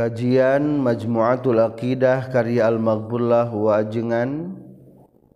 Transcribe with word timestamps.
Kajian 0.00 0.80
Majmu'atul 0.80 1.60
Aqidah 1.60 2.32
karya 2.32 2.72
Al-Maghbullah 2.72 3.52
Wajengan 3.52 4.56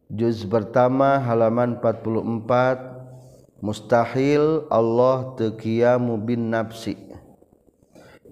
Juz 0.09 0.41
pertama 0.49 1.21
halaman 1.21 1.77
44 1.85 3.61
Mustahil 3.61 4.65
Allah 4.73 5.37
teqiyamu 5.37 6.17
bin 6.17 6.49
nafsi. 6.49 6.97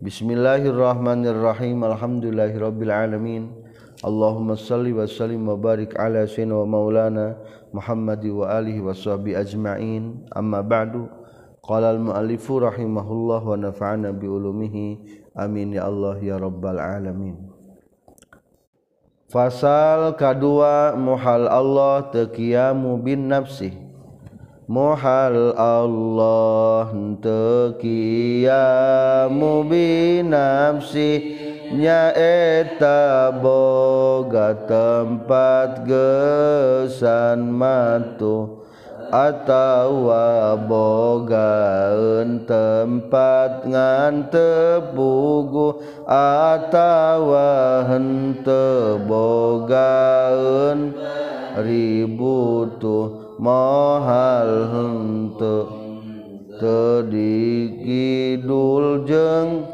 Bismillahirrahmanirrahim. 0.01 1.85
Alhamdulillahirabbil 1.85 2.89
alamin. 2.89 3.53
Allahumma 4.01 4.57
salli 4.57 4.97
wa 4.97 5.05
sallim 5.05 5.45
wa 5.45 5.61
barik 5.61 5.93
ala 6.01 6.25
sayyidina 6.25 6.65
wa 6.65 6.81
maulana 6.81 7.37
Muhammad 7.77 8.25
wa 8.25 8.49
alihi 8.57 8.81
wa 8.81 8.97
sahbihi 8.97 9.37
ajma'in. 9.37 10.33
Amma 10.33 10.65
ba'du. 10.65 11.13
Qala 11.61 11.93
al-mu'allifu 11.93 12.57
rahimahullah 12.65 13.45
wa 13.45 13.53
nafa'ana 13.53 14.17
bi 14.17 14.33
ulumihi 14.33 15.21
amin 15.37 15.77
ya 15.77 15.89
Allah 15.89 16.17
ya 16.21 16.37
robbal 16.39 16.79
alamin. 16.81 17.53
Fasal 19.33 20.13
kedua 20.21 20.93
muhal 20.93 21.49
Allah 21.49 22.05
tekiamu 22.13 23.01
bin 23.01 23.33
nafsi. 23.33 23.73
Muhal 24.69 25.57
Allah 25.57 26.93
tekiamu 27.21 28.53
bin 29.65 30.37
nafsi. 30.37 31.41
Nyaeta 31.73 33.33
boga 33.41 34.53
tempat 34.69 35.89
gesan 35.89 37.49
matuh 37.49 38.62
atawa 39.13 40.57
bogaun 40.57 42.49
tempat 42.49 43.69
ngante 43.69 44.81
bugu 44.97 45.77
atawa 46.09 47.85
hente 47.93 48.97
bogaun 49.05 50.97
ributu. 51.61 53.21
Mohal 53.43 54.71
hente 54.71 55.67
tedikidul 56.63 57.83
jeng 59.03 59.72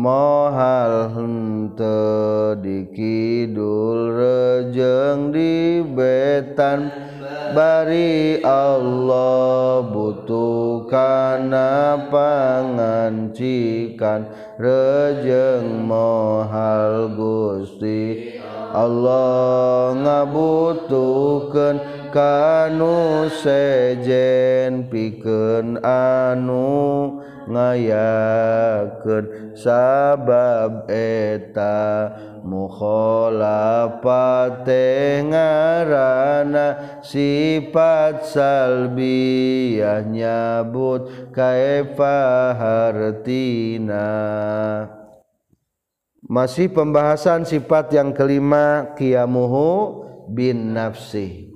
mohal 0.00 1.12
henteu 1.12 2.56
dikidul 2.56 4.16
rejeng 4.16 5.28
di 5.28 5.84
betan. 5.84 6.88
Bari 7.50 8.40
Allah 8.46 9.84
butuh 9.84 10.86
kana 10.88 12.08
pangancikan 12.08 13.50
rejeng 14.56 15.84
mohal 15.84 17.10
Gusti. 17.12 18.38
Allah 18.70 19.98
ngabutuhkeun 19.98 21.76
kanu 22.14 23.26
sejen 23.34 24.86
pikeun 24.86 25.82
anu. 25.82 27.18
Ngayakeun 27.50 29.58
sabab 29.58 30.86
eta 30.90 32.10
mukhalafate 32.46 34.86
ngaranna 35.26 37.02
sifat 37.02 38.30
salbiyah 38.30 40.06
nyabut 40.06 41.34
kaifa 41.34 42.54
hartina. 42.56 44.08
Masih 46.30 46.70
pembahasan 46.70 47.42
sifat 47.42 47.90
yang 47.90 48.14
kelima 48.14 48.94
qiyamuhu 48.94 50.06
bin 50.30 50.78
nafsi. 50.78 51.50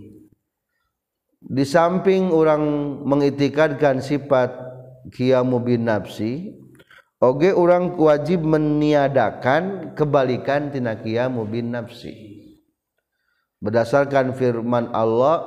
Di 1.45 1.61
samping 1.69 2.33
orang 2.33 2.65
mengitikadkan 3.05 4.01
sifat 4.01 4.64
qiyamu 5.13 5.61
bin 5.61 5.89
nafsi 5.89 6.55
oge 7.25 7.53
orang 7.57 7.97
wajib 7.97 8.45
meniadakan 8.45 9.97
kebalikan 9.97 10.69
tina 10.69 10.97
qiyamu 11.01 11.49
bin 11.49 11.73
nafsi. 11.73 12.13
Berdasarkan 13.65 14.37
firman 14.37 14.93
Allah 14.93 15.41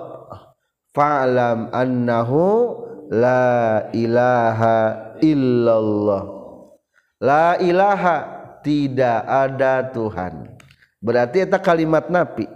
fa'lam 0.97 1.69
annahu 1.69 2.73
la 3.13 3.85
ilaha 3.93 5.13
illallah. 5.21 6.23
La 7.21 7.57
ilaha 7.61 8.15
tidak 8.65 9.21
ada 9.25 9.85
Tuhan. 9.93 10.57
Berarti 10.97 11.45
itu 11.45 11.57
kalimat 11.61 12.09
nabi 12.09 12.49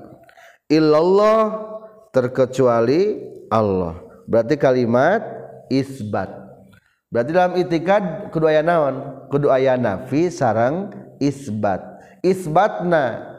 illallah 0.65 1.61
terkecuali 2.09 3.21
Allah. 3.53 4.01
Berarti 4.25 4.57
kalimat 4.57 5.21
isbat 5.69 6.40
berarti 7.11 7.31
dalam 7.35 7.53
itikad 7.59 8.31
kudu 8.31 8.47
aya 8.47 8.63
naon? 8.65 9.27
Kudu 9.27 9.51
aya 9.51 9.75
nafi 9.75 10.31
sarang 10.31 10.95
isbat. 11.19 11.83
Isbatna 12.23 13.29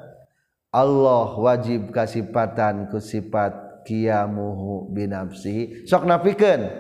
Allah 0.73 1.29
wajib 1.37 1.91
kasipatan 1.91 2.93
ku 2.93 3.01
sifat 3.01 3.85
kiamuhu 3.89 4.93
binafsihi. 4.93 5.89
Sok 5.89 6.07
nafikan 6.07 6.71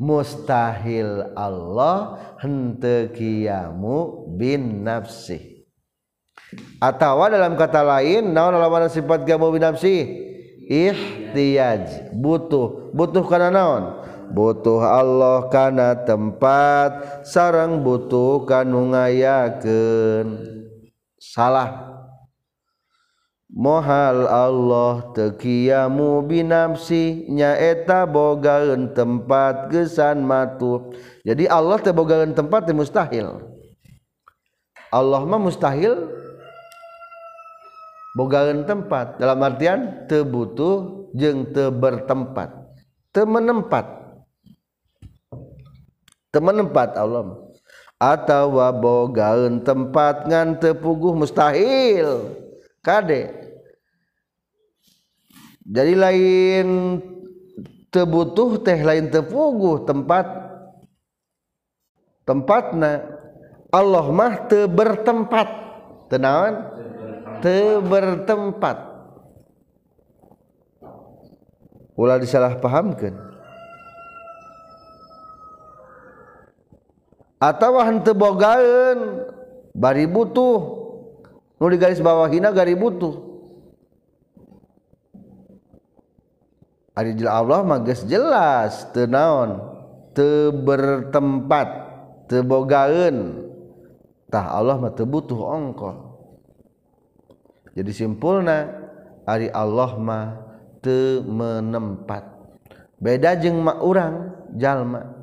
mustahil 0.00 1.34
Allah 1.34 2.20
hente 2.40 3.12
kiamu 3.16 4.28
bin 4.36 4.84
nafsi 4.84 5.56
atau 6.78 7.24
dalam 7.26 7.56
kata 7.56 7.80
lain 7.82 8.30
naon 8.30 8.54
lawan 8.54 8.86
sifat 8.92 9.24
kiamu 9.24 9.50
bin 9.50 9.64
nafsi 9.64 10.26
ihtiyaj 10.68 12.12
butuh. 12.12 12.92
Butuh 12.92 13.24
karena 13.26 13.50
naon? 13.50 13.84
Butuh 14.30 14.82
Allah 14.82 15.46
kana 15.52 15.94
tempat 16.06 17.22
sarang 17.26 17.82
butuh 17.82 18.46
kanu 18.46 18.94
ngayakeun. 18.94 20.28
Salah. 21.20 21.98
Mohal 23.46 24.26
Allah 24.26 25.14
teqiyamu 25.14 26.20
binafsi 26.26 27.24
nyaeta 27.30 28.04
bogaun 28.04 28.90
tempat 28.92 29.70
gesan 29.70 30.20
matu 30.26 30.92
jadi 31.22 31.46
Allah 31.48 31.78
tebogaun 31.78 32.34
tempat 32.34 32.68
mustahil. 32.74 33.40
Allah 34.90 35.22
mah 35.24 35.40
mustahil 35.40 36.10
bogaun 38.18 38.66
tempat. 38.66 39.16
Dalam 39.16 39.40
artian 39.40 40.04
tebutuh 40.10 41.08
jeng 41.16 41.48
tebertempat 41.54 42.66
temenempat 43.16 44.05
temenempat 46.30 46.96
Allah 46.98 47.36
atau 47.96 48.60
wabogaun 48.60 49.64
tempat 49.64 50.28
ngan 50.28 50.60
tepuguh 50.60 51.16
mustahil. 51.16 52.34
Kade. 52.84 53.32
Jadi 55.66 55.94
lain 55.98 56.66
tebutuh 57.90 58.62
teh 58.62 58.78
lain 58.78 59.10
tepuguh 59.10 59.82
tempat. 59.88 60.46
Tempatna 62.26 63.16
Allah 63.70 64.06
mah 64.10 64.46
te 64.46 64.66
bertempat 64.66 65.48
tenawan 66.08 66.54
te 67.42 67.76
bertempat 67.82 68.76
ulah 71.96 72.16
disalah 72.20 72.56
pahamkan 72.60 73.16
atau 77.36 77.76
hante 77.80 78.12
bogaen 78.16 79.28
bari 79.76 80.08
butuh. 80.08 80.84
Nu 81.56 81.72
di 81.72 81.80
garis 81.80 82.00
bawah 82.04 82.28
hina 82.28 82.52
gari 82.52 82.76
butuh. 82.76 83.24
Ari 86.96 87.12
Allah 87.28 87.60
mah 87.60 87.80
geus 87.84 88.04
jelas 88.08 88.88
teu 88.92 89.04
naon? 89.04 89.60
Teu 90.16 90.52
bertempat 90.52 91.68
teu 92.28 92.40
bogaeun. 92.40 93.48
Tah 94.32 94.56
Allah 94.56 94.80
mah 94.80 94.92
teu 94.96 95.04
butuh 95.04 95.36
ongkol. 95.36 95.96
Jadi 97.76 97.92
simpulna 97.92 98.88
ari 99.28 99.52
Allah 99.52 99.96
mah 100.00 100.26
teu 100.80 101.20
menempat. 101.20 102.24
Beda 102.96 103.36
jeung 103.36 103.60
mak 103.60 103.84
urang 103.84 104.32
jalma 104.56 105.15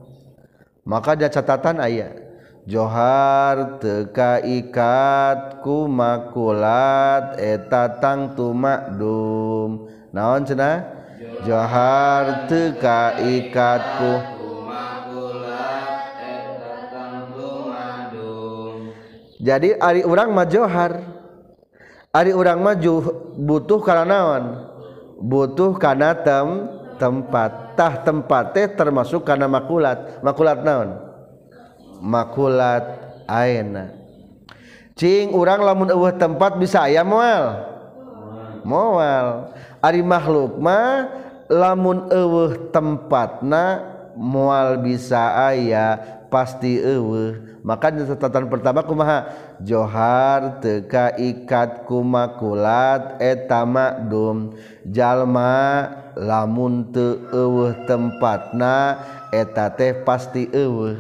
maka 0.84 1.16
ada 1.16 1.28
catatan 1.32 1.80
ayat 1.80 2.24
Johar 2.64 3.84
teka 3.84 4.40
ikat 4.40 5.60
ku 5.60 5.84
makulat 5.84 7.36
eta 7.36 8.00
tangtu 8.00 8.56
makdum 8.56 9.92
naon 10.16 10.48
cenah? 10.48 10.88
Johar 11.44 12.48
teka 12.48 13.20
ikat 13.20 13.84
ku 14.00 14.14
jadi 19.44 19.76
ari 19.76 20.08
urang 20.08 20.32
mah 20.32 20.48
johar. 20.48 21.04
Ari 22.16 22.32
urang 22.32 22.64
maju 22.64 22.94
butuh 23.36 23.84
karena 23.84 24.08
naon? 24.08 24.44
Butuh 25.20 25.76
karena 25.76 26.16
tem 26.16 26.72
tempat. 26.96 27.52
Tah 27.74 28.02
tempat 28.02 28.54
teh 28.56 28.68
termasuk 28.70 29.26
karena 29.26 29.50
makulat. 29.50 30.22
Makulat 30.22 30.62
naon? 30.62 30.90
Makulat 32.04 32.84
aena 33.28 34.04
cing 34.94 35.34
urang 35.34 35.62
lamun 35.66 35.90
eueuh 35.90 36.14
tempat 36.14 36.58
bisa 36.58 36.86
aya 36.86 37.02
moal? 37.02 37.74
Moal. 38.64 39.52
Ari 39.84 40.00
makhluk 40.00 40.56
mah 40.62 41.12
lamun 41.52 42.08
eueuh 42.08 42.72
tempatna 42.72 43.84
moal 44.16 44.80
bisa 44.80 45.36
aya 45.36 46.00
pasti 46.32 46.80
eueuh. 46.80 47.60
Makanya 47.64 48.08
catatan 48.08 48.48
pertama 48.48 48.84
kumaha? 48.84 49.28
Johar 49.64 50.60
teka 50.64 51.16
ikat 51.16 51.88
kumakulat 51.88 53.20
eta 53.20 53.64
makdum 53.68 54.56
jalma 54.88 56.03
lamun 56.18 56.90
teu 56.94 57.22
eueuh 57.32 57.74
tempatna 57.86 59.02
eta 59.34 59.70
teh 59.74 60.06
pasti 60.06 60.50
eueuh. 60.52 60.98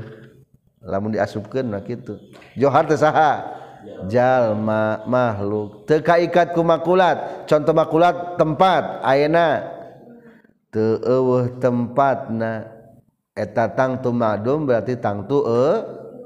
Lamun 0.83 1.15
diasupkeun 1.15 1.71
mah 1.71 1.83
kitu. 1.86 2.19
Johar 2.60 2.83
teh 2.83 3.00
saha? 3.00 3.60
Jalma 4.12 5.04
makhluk. 5.07 5.88
Teu 5.88 6.04
kaikat 6.04 6.51
ku 6.51 6.63
makulat. 6.63 7.48
Contoh 7.48 7.71
makulat 7.71 8.36
tempat. 8.36 9.00
Ayeuna? 9.04 9.63
Teu 10.71 11.00
eueuh 11.00 11.56
tempatna. 11.60 12.68
Eta 13.33 13.71
tangtu 13.71 14.13
madum 14.13 14.68
berarti 14.68 15.00
tangtu 15.00 15.42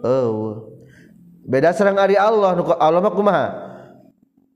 eueuh. 0.01 0.73
Beda 1.47 1.71
sareng 1.71 1.95
ari 1.95 2.19
Allah 2.19 2.59
Allah 2.75 2.99
mah 2.99 3.13
kumaha? 3.15 3.47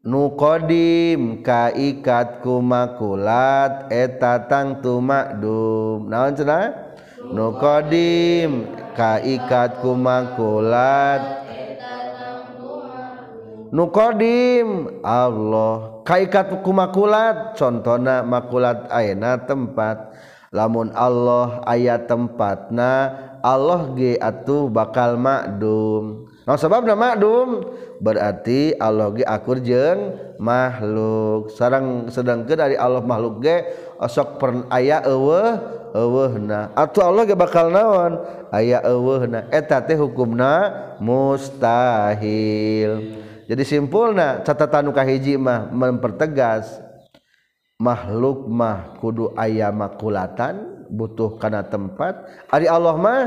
nukodim 0.02 1.46
kaikat 1.46 2.42
kumakulat 2.42 3.90
eta 3.94 4.50
tangtu 4.50 4.98
makdum 4.98 6.10
naon 6.10 6.34
cenah? 6.34 6.94
Nukodim 7.32 8.66
kaikat 8.98 9.80
kumakulat 9.80 11.22
nukodim 13.70 15.00
Allah. 15.06 16.02
Kaikat 16.02 16.66
kumakulat 16.66 17.56
contohna 17.56 18.26
makulat 18.26 18.90
aina 18.90 19.38
tempat. 19.38 20.12
Lamun 20.52 20.92
Allah 20.92 21.64
ayat 21.64 22.12
tempatna 22.12 23.16
Allah 23.40 23.96
ge 23.98 24.20
atuh 24.22 24.70
bakal 24.70 25.18
makdum 25.18 26.30
nah 26.46 26.60
sebabna 26.60 26.94
makdum 26.94 27.66
berarti 28.02 28.74
Allah 28.82 29.14
ge 29.14 29.22
akur 29.24 29.62
jeung 29.62 30.18
makhluk. 30.42 31.54
Sarang 31.54 32.10
sedangkeun 32.10 32.58
dari 32.58 32.74
Allah 32.76 33.06
makhluk 33.06 33.46
ge 33.46 33.70
sok 34.10 34.42
per 34.42 34.66
aya 34.74 35.06
eueuh 35.06 35.62
eueuhna. 35.94 36.74
Atuh 36.74 37.06
Allah 37.06 37.30
ge 37.30 37.38
bakal 37.38 37.70
naon? 37.70 38.18
Aya 38.50 38.82
eueuhna. 38.82 39.46
Eta 39.54 39.78
teh 39.86 39.96
hukumna 39.96 40.74
mustahil. 40.98 42.92
Jadi 43.46 43.64
simpulna 43.68 44.42
catatan 44.42 44.90
nu 44.90 44.92
kahiji 44.96 45.38
mah 45.38 45.70
mempertegas 45.70 46.82
makhluk 47.78 48.50
mah 48.50 48.98
kudu 48.98 49.36
aya 49.38 49.70
makulatan 49.70 50.88
butuh 50.90 51.38
kana 51.38 51.62
tempat. 51.62 52.18
Ari 52.50 52.66
Allah 52.66 52.96
mah 52.98 53.22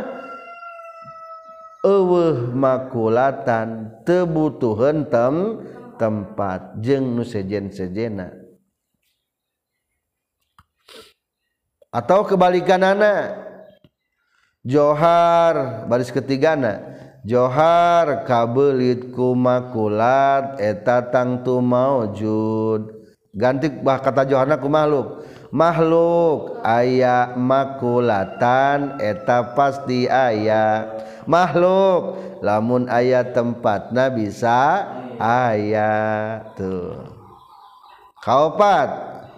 eueuh 1.85 2.51
makulatan 2.57 4.01
tebutuhan 4.09 5.05
tem 5.05 5.61
tempat 6.01 6.81
jeng 6.81 7.15
nu 7.15 7.23
sejen-sejena. 7.23 8.33
Atau 11.95 12.27
kebalikanana. 12.27 13.45
Johar 14.65 15.85
baris 15.87 16.11
ketigana. 16.11 16.97
Johar 17.23 18.27
kabelit 18.27 19.13
ku 19.15 19.37
makulat 19.37 20.59
eta 20.59 21.05
tangtu 21.13 21.61
maujud. 21.63 23.05
Ganti 23.31 23.71
bah 23.71 24.03
kata 24.03 24.27
Johanaku 24.27 24.67
makhluk. 24.67 25.09
Makhluk 25.55 26.65
aya 26.67 27.39
makulatan 27.39 28.99
eta 28.99 29.55
pasti 29.55 30.11
aya 30.11 30.91
makhluk. 31.25 32.21
Lamun 32.45 32.89
ayat 32.93 33.33
tempatnya 33.33 34.13
bisa 34.13 34.85
ayat 35.17 36.53
tuh. 36.57 37.09
Kaupat 38.21 38.89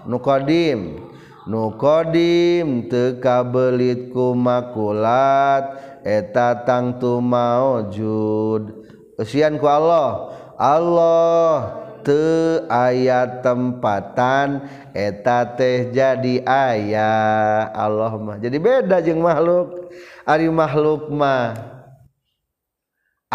nukodim 0.06 1.02
nukodim 1.46 2.90
tekabelit 2.90 4.10
kumakulat 4.10 5.78
eta 6.02 6.66
tangtu 6.66 7.22
maujud. 7.22 8.86
Usian 9.18 9.58
ku 9.58 9.66
Allah. 9.70 10.34
Allah 10.56 11.84
te 12.00 12.62
ayat 12.70 13.42
tempatan 13.42 14.64
eta 14.96 15.52
teh 15.58 15.92
jadi 15.92 16.40
ayah 16.46 17.68
Allah 17.74 18.14
mah 18.16 18.38
jadi 18.40 18.56
beda 18.56 19.02
jeung 19.02 19.20
makhluk. 19.20 19.92
Ari 20.26 20.50
makhluk 20.50 21.10
mah. 21.10 21.75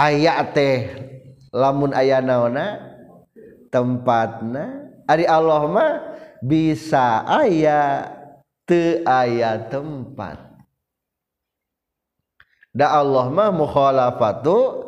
aya 0.01 0.41
teh 0.49 0.89
lamun 1.53 1.93
aya 1.93 2.17
naona 2.25 2.81
tempatna 3.69 4.81
Ari 5.11 5.27
Allah 5.27 5.67
mah 5.67 5.91
bisa 6.39 7.27
aya 7.27 8.07
te 8.63 9.03
aya 9.03 9.59
tempat. 9.67 10.39
Da 12.71 12.95
Allah 12.95 13.27
mah 13.27 13.51
mukhalafatu 13.51 14.87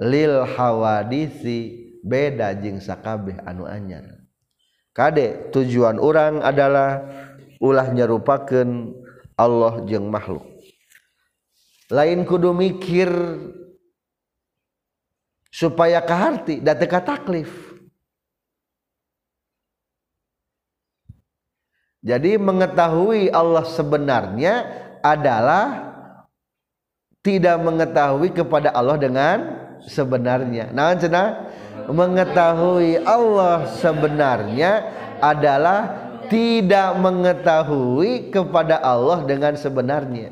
lil 0.00 0.48
hawadisi 0.56 1.92
beda 2.00 2.56
jeung 2.56 2.80
sakabeh 2.80 3.36
anu 3.44 3.68
anyar. 3.68 4.24
Kade 4.96 5.52
tujuan 5.52 6.00
orang 6.00 6.40
adalah 6.40 7.04
ulah 7.60 7.92
nyerupakeun 7.92 8.96
Allah 9.36 9.84
jeung 9.84 10.08
makhluk. 10.08 10.48
Lain 11.92 12.24
kudu 12.24 12.56
mikir 12.56 13.12
supaya 15.50 15.98
kehati 16.00 16.62
datteka 16.62 17.02
taklif 17.02 17.50
jadi 22.00 22.40
mengetahui 22.40 23.28
Allah 23.34 23.66
sebenarnya 23.66 24.54
adalah 25.04 25.92
tidak 27.20 27.60
mengetahui 27.60 28.32
kepada 28.32 28.72
Allah 28.72 28.96
dengan 28.96 29.38
sebenarnya 29.84 30.70
nah 30.72 30.94
cena 30.96 31.50
mengetahui 31.90 33.02
Allah 33.02 33.66
sebenarnya 33.76 34.86
adalah 35.20 36.10
tidak 36.30 36.94
mengetahui 36.96 38.30
kepada 38.30 38.78
Allah 38.78 39.26
dengan 39.26 39.58
sebenarnya. 39.58 40.30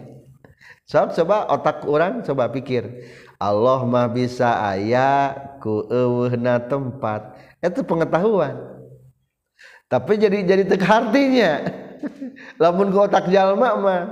So, 0.89 1.05
coba 1.21 1.51
otak 1.53 1.85
orang 1.85 2.25
coba 2.25 2.49
pikir. 2.49 2.87
Allah 3.39 3.87
mah 3.87 4.11
bisa 4.11 4.51
ayah 4.75 5.55
ku 5.63 5.87
eueuhna 5.87 6.59
tempat. 6.59 7.39
Itu 7.63 7.87
pengetahuan. 7.87 8.59
Tapi 9.87 10.19
jadi 10.19 10.43
jadi 10.43 10.67
tek 10.67 10.83
artinya. 10.83 11.63
Lamun 12.63 12.91
ku 12.91 12.99
otak 12.99 13.31
jalma 13.31 13.79
mah. 13.79 14.03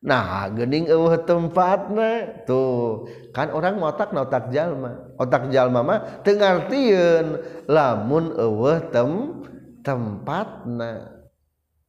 Nah 0.00 0.48
gening 0.56 0.88
eueuh 0.88 1.20
tempatna. 1.20 2.44
Tuh 2.48 3.04
kan 3.36 3.52
orang 3.52 3.76
otak 3.84 4.16
na 4.16 4.24
otak 4.24 4.48
jalma. 4.48 5.04
Otak 5.20 5.52
jalma 5.52 5.84
mah 5.84 6.00
teu 6.24 6.40
ngartieun. 6.40 7.44
Lamun 7.68 8.32
eueuh 8.40 8.80
tem 8.88 9.36
tempatna. 9.84 11.12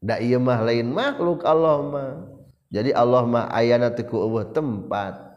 Da 0.04 0.20
ieu 0.20 0.44
mah 0.44 0.60
lain 0.68 0.92
makhluk 0.92 1.48
Allah 1.48 1.80
mah. 1.80 2.12
Jadi 2.76 2.92
Allah 2.92 3.24
mah 3.24 3.48
ayana 3.56 3.88
teu 3.88 4.04
ku 4.04 4.20
eueuh 4.20 4.52
tempat 4.52 5.35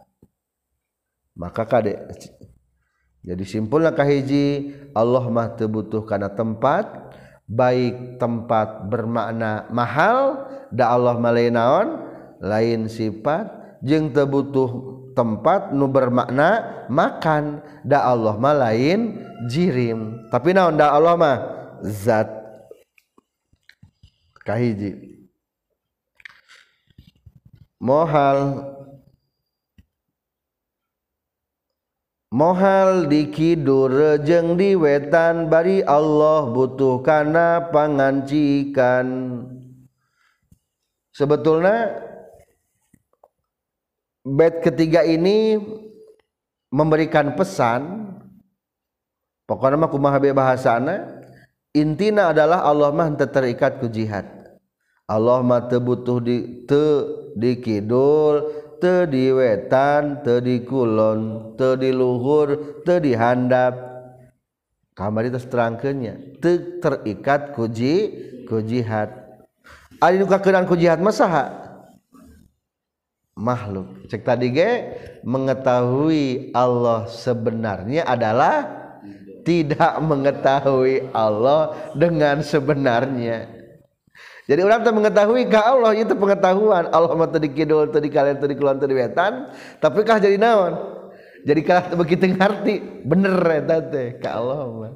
maka 1.38 1.62
kade 1.62 1.94
jadi 3.22 3.44
simpulna 3.46 3.94
kahiji 3.94 4.74
Allah 4.92 5.24
mah 5.28 5.54
butuh 5.54 6.02
kana 6.06 6.32
tempat 6.32 7.08
baik 7.48 8.20
tempat 8.20 8.84
bermakna 8.86 9.64
mahal 9.72 10.46
da 10.68 10.92
Allah 10.92 11.16
mah 11.16 11.32
lain 12.38 12.86
sifat. 12.86 13.56
Jeng 13.78 14.10
terbutuh 14.10 14.70
tempat 15.14 15.70
nu 15.70 15.86
bermakna 15.86 16.82
makan 16.90 17.62
da 17.86 18.10
Allah 18.10 18.34
mah 18.34 18.54
lain 18.54 19.22
jirim. 19.46 20.26
Tapi 20.34 20.50
naon 20.50 20.74
da 20.74 20.90
Allah 20.90 21.14
mah? 21.14 21.36
Zat. 21.86 22.26
Kahiji 24.42 25.20
mohal 27.78 28.66
mohal 32.28 33.08
dikidur 33.08 33.88
rejeng 33.88 34.56
di 34.60 34.76
wetan 34.76 35.48
bari 35.48 35.80
Allah 35.84 36.48
butuh 36.48 37.00
karena 37.00 37.68
pangancikan. 37.72 39.06
Sebetulnya 41.12 41.98
bed 44.22 44.62
ketiga 44.62 45.02
ini 45.02 45.58
memberikan 46.70 47.34
pesan. 47.34 48.14
Pokoknya 49.48 49.80
mah 49.80 49.88
kumaha 49.88 50.20
bahasana? 50.20 51.24
Intina 51.72 52.36
adalah 52.36 52.68
Allah 52.68 52.92
mah 52.92 53.08
terikat 53.16 53.80
ku 53.80 53.88
jihad. 53.88 54.28
Allah 55.08 55.40
mah 55.40 55.64
teu 55.72 55.80
butuh 55.80 56.20
di 56.20 56.68
teu 56.68 57.32
di 57.32 57.56
teu 58.78 59.06
di 59.06 59.30
wetan 59.34 60.22
teu 60.22 60.40
di 60.42 60.62
kulon 60.62 61.54
teu 61.58 61.74
di 61.74 61.90
luhur 61.92 62.80
teu 62.82 62.98
di 62.98 63.12
handap. 63.12 63.74
Kamari 64.94 65.30
teh 65.30 65.42
terangkeunnya 65.42 66.42
teu 66.42 66.80
terikat 66.82 67.54
ku 67.54 67.70
ji 67.70 68.10
ku 68.48 68.58
jihad 68.64 69.28
ari 69.98 70.18
nu 70.18 70.26
kakeunaan 70.26 70.66
ku 70.66 70.78
jihad 70.78 71.02
mah 71.02 71.14
saha? 71.14 71.44
Makhluk. 73.38 74.10
Cek 74.10 74.26
tadi 74.26 74.50
ge 74.50 74.70
mengetahui 75.22 76.50
Allah 76.50 77.06
sebenarnya 77.06 78.02
adalah 78.02 78.66
tidak 79.46 79.94
mengetahui 80.02 81.14
Allah 81.14 81.70
dengan 81.94 82.42
sebenarnya 82.42 83.57
jadi 84.48 84.64
orang 84.64 84.80
tuh 84.80 84.96
mengetahui 84.96 85.44
ke 85.44 85.60
Allah 85.60 85.92
itu 85.92 86.16
pengetahuan. 86.16 86.88
Allah 86.88 87.12
mah 87.12 87.28
tadi 87.28 87.52
kidul 87.52 87.92
tadi 87.92 88.08
kalian 88.08 88.40
tadi 88.40 88.56
keluar 88.56 88.80
tadi 88.80 88.96
wetan. 88.96 89.52
Tapi 89.76 90.00
kah 90.08 90.16
jadi 90.16 90.40
naon? 90.40 90.72
Jadi 91.44 91.60
kah 91.60 91.92
begitu 91.92 92.32
ngerti? 92.32 93.04
Bener 93.04 93.36
eta 93.44 93.84
teh 93.84 94.16
ka 94.16 94.40
Allah 94.40 94.64
mah. 94.72 94.92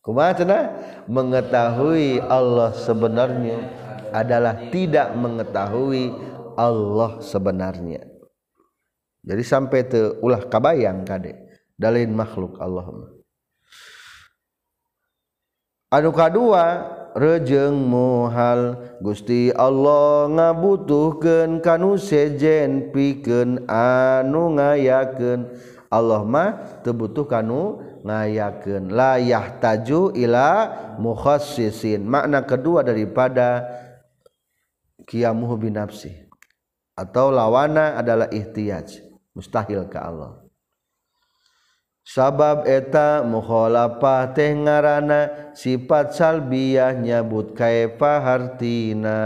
Kumaha 0.00 0.32
cenah? 0.32 0.64
Mengetahui 1.12 2.24
Allah 2.24 2.72
sebenarnya 2.72 3.68
adalah 4.16 4.72
tidak 4.72 5.12
mengetahui 5.12 6.16
Allah 6.56 7.20
sebenarnya. 7.20 8.00
Jadi 9.20 9.42
sampai 9.44 9.84
te 9.84 10.16
ulah 10.24 10.48
kabayang 10.48 11.04
kade 11.04 11.36
dalin 11.76 12.12
makhluk 12.16 12.56
Allah 12.60 12.88
anu 15.90 16.12
kadua 16.14 16.99
rejeng 17.14 17.74
muhal. 17.76 18.78
Gusti 19.00 19.50
Allah 19.54 20.28
ngabutuhken 20.28 21.62
kanu 21.64 22.00
sejen 22.00 22.90
piken 22.90 23.64
anu 23.68 24.56
ngayaken 24.56 25.48
Allah 25.90 26.22
mah 26.22 26.80
tebutuh 26.86 27.26
kanu 27.26 27.82
ngayaken 28.06 28.94
layah 28.94 29.58
taju 29.60 30.14
ila 30.14 30.48
mukhassisin. 30.96 32.06
Makna 32.06 32.46
kedua 32.46 32.86
daripada 32.86 33.66
kiamuhu 35.04 35.68
binafsi. 35.68 36.30
Atau 36.96 37.32
lawana 37.32 37.98
adalah 37.98 38.30
ihtiyaj. 38.30 39.02
Mustahil 39.36 39.86
ke 39.88 39.98
Allah. 39.98 40.39
sabab 42.10 42.66
eta 42.66 43.22
mukholapah 43.22 44.34
teh 44.34 44.50
ngaranana 44.50 45.54
sifat 45.54 46.10
salbiah 46.10 46.90
nyabut 46.90 47.54
kaefahartina 47.54 49.22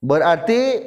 berarti 0.00 0.80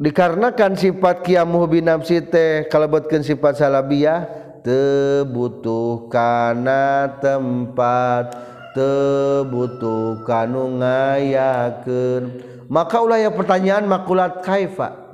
dikarenakan 0.00 0.72
sifat 0.72 1.20
kiamuh 1.20 1.68
binafsi 1.68 2.24
teh 2.24 2.64
kalebetkeun 2.72 3.20
sifat 3.20 3.60
salabiyah 3.60 4.24
tebutuh 4.64 6.08
kana 6.08 7.12
tempat 7.20 8.32
tebutuh 8.72 10.22
kanu 10.28 10.80
ngayakeun. 10.80 12.44
Maka 12.68 13.00
ulah 13.00 13.16
ya 13.16 13.32
pertanyaan 13.32 13.88
makulat 13.88 14.44
kaifa 14.44 15.07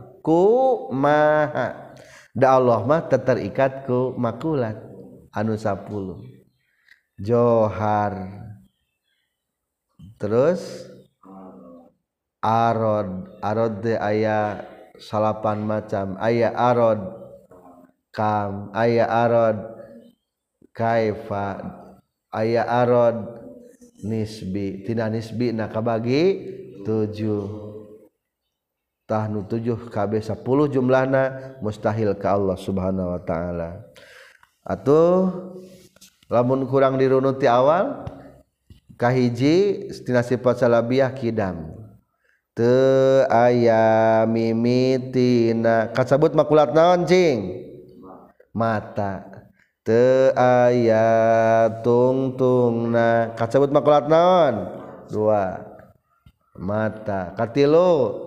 maha. 0.90 1.96
Da 2.34 2.58
Allah 2.58 2.82
mah 2.82 3.06
terikat 3.06 3.86
makulat. 4.18 4.80
Anu 5.30 5.54
10 5.54 5.86
Johar. 7.20 8.14
Terus? 10.18 10.90
Arod. 12.42 13.30
Aya 14.00 14.66
salapan 14.98 15.62
macam. 15.62 16.18
Aya 16.18 16.50
arod 16.50 17.00
kam. 18.10 18.74
Aya 18.74 19.06
arod 19.06 19.58
kaifa. 20.74 21.62
Aya 22.34 22.66
arod 22.66 23.46
nisbi. 24.02 24.82
Tidak 24.82 25.06
nisbi 25.06 25.54
nak 25.54 25.78
bagi 25.78 26.50
7 26.82 27.73
tahnu 29.04 29.44
7 29.44 29.92
KB 29.92 30.12
10 30.20 30.74
jumlahna 30.74 31.22
mustahil 31.60 32.16
ke 32.16 32.26
Allah 32.28 32.56
subhanahu 32.56 33.12
wa 33.16 33.20
ta'ala. 33.20 33.84
Atau 34.64 35.28
lamun 36.32 36.64
kurang 36.64 36.96
dirunuti 36.96 37.44
awal 37.44 38.08
kahiji 38.96 39.88
tina 40.08 40.24
sifat 40.24 40.64
salabiah 40.64 41.12
kidam. 41.12 41.84
Te 42.54 43.26
aya 43.28 44.22
mimitina 44.30 45.90
kasabut 45.90 46.32
makulat 46.32 46.70
naon 46.72 47.04
cing? 47.04 47.60
Mata. 48.54 49.26
Te 49.84 50.32
aya 50.38 51.10
tungtungna 51.84 53.34
kasabut 53.36 53.68
makulat 53.74 54.06
naon? 54.06 54.70
Dua. 55.10 55.60
Mata. 56.54 57.34
Katilu 57.34 58.23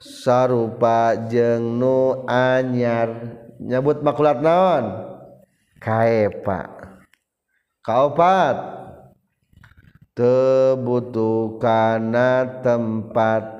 sarupa 0.00 1.16
jeng 1.30 1.78
nu 1.78 2.24
anyar. 2.28 3.38
Nyebut 3.56 4.04
makulat 4.04 4.44
naon? 4.44 4.84
Kaepa 5.80 6.76
kaupat 7.86 8.56
tebutuh 10.16 11.60
kana 11.62 12.60
tempat. 12.60 13.54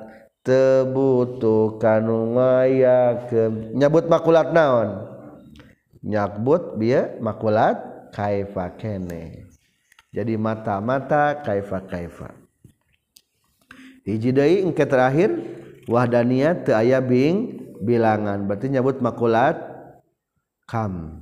Tebutuh 0.47 1.75
kanu 1.75 2.39
ngayakeun. 2.39 3.75
Nyebut 3.75 4.07
makulat 4.07 4.55
naon? 4.55 5.11
Nyebut 5.99 6.79
dia 6.79 7.19
makulat 7.19 7.75
kaifa 8.15 8.71
kene. 8.79 9.43
Jadi 10.15 10.39
mata-mata 10.39 11.43
kaifa 11.43 11.83
kaifa 11.83 12.46
hiji 14.07 14.31
deui 14.31 14.63
engke 14.63 14.87
terakhir 14.87 15.35
wahdaniyah 15.91 16.63
teu 16.63 16.79
aya 16.79 17.03
bing 17.03 17.67
bilangan. 17.83 18.47
Berarti 18.47 18.71
nyebut 18.71 19.03
makulat 19.03 19.59
kam. 20.63 21.21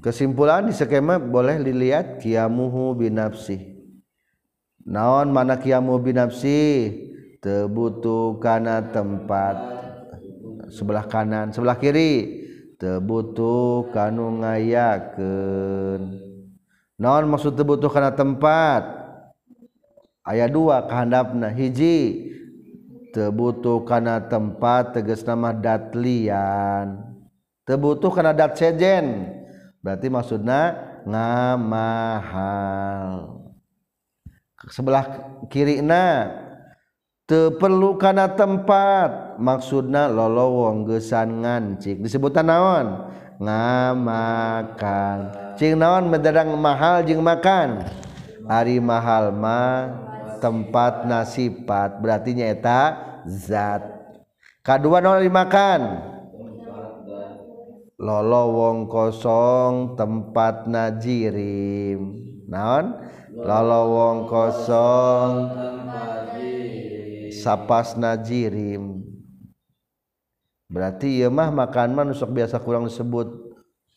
Kesimpulan 0.00 0.70
di 0.70 0.72
skema 0.72 1.20
boleh 1.20 1.60
dilihat 1.60 2.22
kiamuhu 2.24 2.96
binafsi 2.96 3.70
naon 4.86 5.28
mana 5.28 5.60
kiamu 5.60 6.00
binafsi 6.00 6.88
tebutuh 7.44 8.40
kana 8.40 8.80
tempat 8.88 9.56
sebelah 10.72 11.04
kanan 11.04 11.52
sebelah 11.52 11.76
kiri. 11.76 12.40
Tebutuh 12.80 13.92
kanu 13.92 14.40
ngayakeun. 14.40 16.16
Naon 16.96 17.28
maksud 17.28 17.52
tebutuh 17.52 17.92
kana 17.92 18.08
tempat 18.16 18.99
ayat 20.30 20.54
dua 20.54 20.86
kehendapna 20.86 21.50
hiji. 21.50 22.30
Tebutuh 23.10 23.82
karena 23.82 24.22
tempat 24.22 24.94
tegas 24.94 25.26
nama 25.26 25.50
datlian 25.50 27.10
tebutuh 27.70 28.10
karena 28.10 28.34
dat 28.34 28.58
sejen. 28.58 29.30
Berarti 29.78 30.10
maksudnya 30.10 30.74
ngamahal. 31.06 32.10
Sebelah 34.68 35.06
kiri 35.46 35.78
na 35.78 36.26
perlu 37.30 37.94
karena 37.94 38.26
tempat. 38.34 39.38
Maksudnya 39.38 40.10
lolo 40.10 40.66
wong 40.66 40.90
gesan 40.90 41.46
ngancik. 41.46 42.02
Disebutan 42.02 42.50
naon? 42.50 43.06
Ngamakan 43.40 45.18
cing 45.56 45.78
naon? 45.78 46.12
Menderang 46.12 46.52
mahal 46.58 47.06
jing 47.06 47.22
makan. 47.22 47.88
Hari 48.50 48.82
mahal 48.82 49.30
mah 49.30 50.09
tempat 50.40 51.04
nasibat 51.04 52.00
berarti 52.00 52.32
nyata 52.32 52.96
zat. 53.28 53.84
Kedua 54.64 54.98
nol 55.04 55.24
dimakan. 55.24 55.80
Lolo 58.00 58.44
wong 58.56 58.78
kosong 58.88 59.94
tempat 59.94 60.64
najirim. 60.64 62.16
Naon? 62.48 62.96
Lalau 63.36 63.84
wong 63.92 64.18
kosong 64.24 65.32
sapas 67.30 68.00
najirim. 68.00 69.04
Berarti 70.72 71.20
ya 71.20 71.28
mah 71.28 71.52
makan 71.52 71.92
mah 71.92 72.04
biasa 72.10 72.56
kurang 72.64 72.88
disebut 72.88 73.28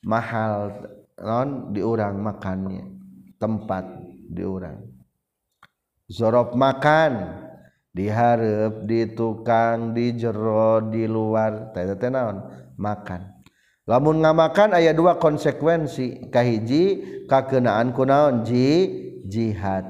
mahal. 0.03 0.83
Non 1.23 1.71
diurang 1.71 2.19
makannya. 2.19 2.91
Tempat 3.39 3.87
diurang 4.31 4.92
zorob 6.09 6.55
makan 6.57 7.43
diharap 7.93 8.89
di 8.89 9.13
tukang 9.13 9.93
di 9.93 10.17
jero 10.17 10.81
di 10.89 11.05
luar 11.05 11.71
tete 11.71 12.09
naon? 12.09 12.41
Makan. 12.73 13.45
Lamun 13.83 14.23
nggak 14.23 14.37
makan 14.37 14.69
ayat 14.79 14.95
dua 14.95 15.19
konsekuensi. 15.19 16.31
Kahiji 16.31 16.83
kakenaan 17.27 17.91
ku 17.91 18.07
naon? 18.07 18.47
Ji 18.47 18.89
jihad. 19.27 19.85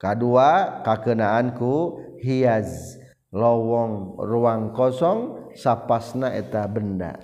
Kedua 0.00 0.82
kakenaan 0.82 1.54
ku 1.56 2.00
hiaz. 2.20 2.98
Lowong 3.36 4.16
ruang 4.16 4.72
kosong 4.72 5.52
sapasna 5.52 6.32
eta 6.32 6.64
benda. 6.64 7.20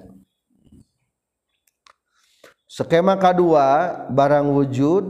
Skema 2.68 3.16
kedua 3.16 3.92
barang 4.12 4.52
wujud 4.52 5.04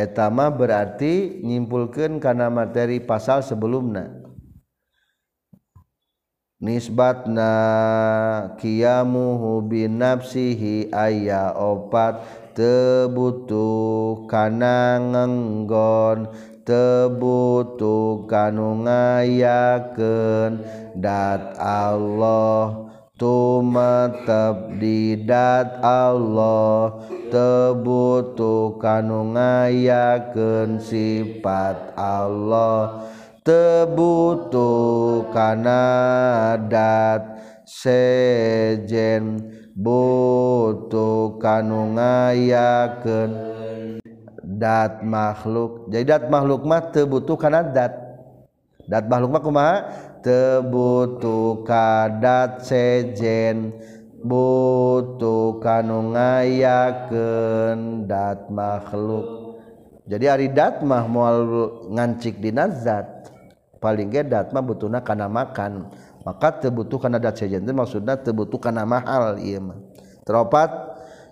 etama 0.00 0.48
berarti 0.48 1.44
nyimpulkan 1.44 2.16
karena 2.16 2.48
materi 2.48 3.04
pasal 3.04 3.44
sebelumnya 3.44 4.08
nisbatna 6.60 7.52
kiamu 8.60 9.64
bin 9.64 9.96
nafsihi 9.96 10.92
ayya 10.92 11.56
opat 11.56 12.20
tebutu 12.52 14.28
kana 14.28 15.00
ngenggon 15.00 16.28
tebutu 16.68 18.28
kanu 18.28 18.84
ngayakeun 18.84 20.60
dat 21.00 21.56
Allah 21.56 22.89
tumatbdidat 23.20 24.64
Allah 25.84 27.04
tebutu 27.28 28.80
kanu 28.80 29.36
ngayakeun 29.36 30.80
sifat 30.80 31.92
Allah 32.00 33.04
tebutu 33.44 35.20
kanadat 35.36 37.22
sejen 37.68 39.52
butuh 39.76 41.36
kanu 41.36 41.92
ngayakeun 42.00 43.30
dat 44.40 45.04
makhluk. 45.04 45.92
Jadi 45.92 46.04
dat 46.08 46.24
makhluk 46.32 46.64
mah 46.64 46.88
tebutu 46.88 47.36
kana 47.36 47.60
dat 47.68 47.92
dat 48.88 49.04
makhluk 49.06 49.30
mah 49.30 49.42
kumaha? 49.44 49.76
tebutu 50.24 51.64
kadat 51.64 52.64
sejen 52.64 53.72
butuh 54.20 55.56
kanu 55.64 56.12
ngayakeun 56.12 57.80
dat 58.04 58.52
makhluk. 58.52 59.56
Jadi 60.04 60.26
ari 60.28 60.48
dat 60.52 60.82
mah 60.84 61.06
moal 61.08 61.46
ngancik 61.88 62.36
di 62.42 62.52
nazat 62.52 63.30
paling 63.80 64.12
ge 64.12 64.26
dat 64.28 64.52
mah 64.52 64.60
butuhna 64.60 65.00
kana 65.00 65.28
makan. 65.28 65.88
Maka 66.20 66.52
tebutuh 66.60 67.00
kana 67.00 67.16
dat 67.16 67.40
sejen 67.40 67.64
teh 67.64 67.72
maksudna 67.72 68.20
tebutuh 68.20 68.60
kana 68.60 68.84
mahal 68.84 69.40
ieu 69.40 69.56
mah. 69.62 69.80
Teropat 70.26 70.68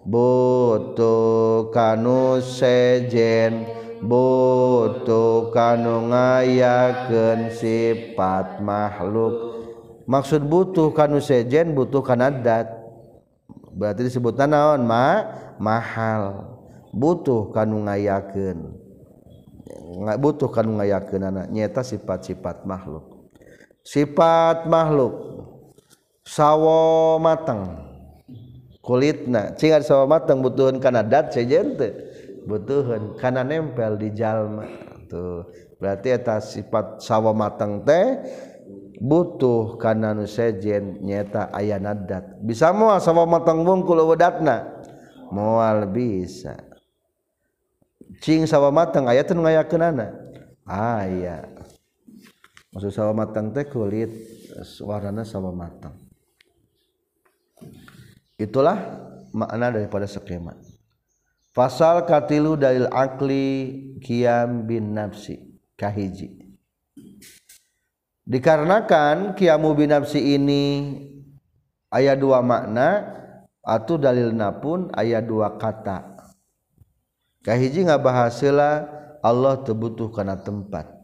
butuh 0.09 1.69
kanu 1.75 2.41
sejen 2.41 3.69
butuh 4.03 5.51
kanu 5.51 6.11
ngayakeun 6.11 7.51
sifat 7.55 8.63
makhluk. 8.63 9.59
Maksud 10.09 10.49
butuh 10.49 10.95
kanu 10.97 11.21
sejen 11.21 11.77
butuh 11.77 12.01
kanadat 12.01 12.73
berarti 13.77 14.09
disebut 14.09 14.41
naon? 14.41 14.89
Ma 14.89 15.29
mahal. 15.61 16.55
Butuh 16.95 17.53
kanu 17.53 17.85
ngayakeun. 17.85 18.73
Butuh 20.17 20.49
kanu 20.49 20.81
ngayakeun 20.81 21.29
anak 21.29 21.47
nyeta 21.53 21.85
sifat-sifat 21.85 22.65
makhluk. 22.65 23.29
Sifat 23.85 24.65
makhluk. 24.65 25.45
Sawo 26.25 27.17
matang 27.21 27.85
kulitna. 28.81 29.53
Cing 29.61 29.77
sawo 29.85 30.09
matang 30.09 30.41
butuhkeun 30.41 30.81
kanadat 30.81 31.37
sejen 31.37 31.77
teh. 31.77 32.08
butuhan 32.49 33.21
karena 33.21 33.45
nempel 33.45 34.01
di 34.01 34.09
jalma 34.17 34.65
tuh. 35.05 35.45
Berarti 35.77 36.09
eta 36.17 36.41
sifat 36.41 37.05
sawo 37.05 37.37
matang 37.37 37.85
teh 37.85 38.25
butuh 38.99 39.77
karena 39.77 40.17
nu 40.17 40.25
sejen 40.25 41.05
nyata 41.05 41.53
aya 41.53 41.77
nadat. 41.77 42.41
Bisa 42.41 42.73
moal 42.73 42.99
sawo 42.99 43.29
matang 43.29 43.61
bungkul 43.63 44.01
wedatna 44.09 44.65
moal 45.29 45.85
bisa. 45.85 46.57
Cing 48.25 48.49
sawah 48.49 48.73
matang 48.73 49.07
aya 49.07 49.23
teu 49.23 49.39
ngayakeunana? 49.39 50.11
Aya. 50.67 51.45
Maksud 52.75 52.91
sawah 52.91 53.15
matang 53.15 53.53
teh 53.53 53.69
kulit 53.69 54.11
warna 54.83 55.23
sawah 55.23 55.55
matang 55.55 56.09
itulah 58.39 58.79
makna 59.35 59.75
daripada 59.75 60.07
skema. 60.07 60.55
Pasal 61.53 62.05
katilu 62.09 62.55
dalil 62.57 62.89
akli 62.91 63.49
kiam 64.01 64.65
bin 64.65 64.95
nafsi 64.95 65.39
kahiji. 65.79 66.49
Dikarenakan 68.29 69.33
kiamu 69.33 69.73
bin 69.73 69.89
nafsi 69.89 70.37
ini 70.37 70.65
ayat 71.89 72.21
dua 72.21 72.45
makna 72.45 73.17
atau 73.65 73.97
dalilna 73.97 74.53
pun 74.61 74.93
ayat 74.93 75.25
dua 75.25 75.57
kata. 75.57 76.19
Kahiji 77.41 77.89
ngabahasila 77.89 78.71
Allah 79.25 79.65
terbutuh 79.65 80.13
karena 80.13 80.37
tempat. 80.37 80.99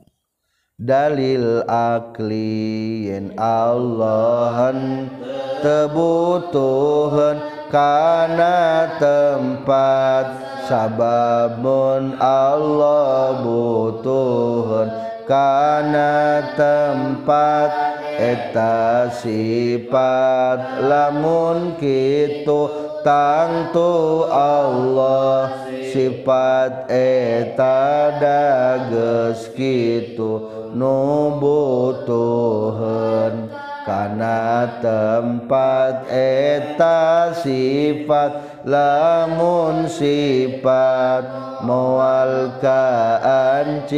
Dalil 0.75 1.63
akli 1.71 3.07
yen 3.07 3.39
Allahan 3.39 5.07
tebutuhan 5.63 7.54
karena 7.75 8.87
tempat 9.03 10.31
sababun 10.71 12.15
Allah 12.23 13.43
butuhun. 13.43 14.87
Karena 15.27 16.39
tempat 16.55 17.75
eta 18.15 19.11
sifat. 19.11 20.87
Lamun 20.87 21.75
kitu 21.83 22.71
tangtu 23.03 24.23
Allah 24.31 25.67
sifat 25.91 26.87
eta 26.95 28.15
dages 28.23 29.51
kitu 29.59 30.47
nu 30.79 31.35
butuhun. 31.43 33.35
Karena 33.85 34.65
tempat 34.81 36.09
eta 36.09 37.37
sifat 37.37 38.65
lamun 38.65 39.85
sifat 39.85 41.29
mual 41.61 42.57
kaancikan 42.65 43.93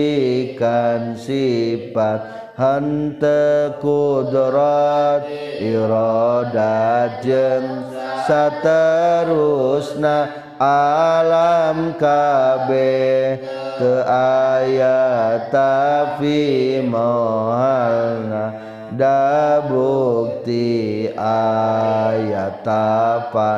sifat. 1.14 2.50
Hante 2.56 3.76
kudrat 3.84 5.28
iradat 5.60 7.20
jeung 7.20 7.84
saterusna 8.24 10.24
alam 10.56 11.92
kabeh. 12.00 13.44
Te 13.76 14.00
ayat 14.08 15.52
tapi 15.52 16.80
mohalna 16.80 18.65
da 18.96 19.60
bukti 19.68 21.06
ayat 21.20 22.64
apa? 22.64 23.52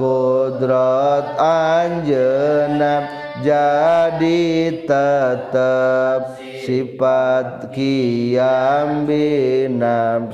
Kudrat 0.00 1.36
anjeunna 1.38 3.04
jadi 3.44 4.72
tetap 4.88 6.40
sifat 6.64 7.68
kiam 7.70 9.04
binafsina. 9.04 10.32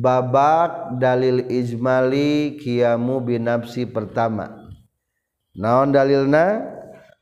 Babak 0.00 0.96
dalil 0.96 1.44
ijmali 1.46 2.56
kiamu 2.56 3.20
binafsi 3.20 3.84
pertama. 3.84 4.48
Naon 5.52 5.92
dalilna? 5.92 6.72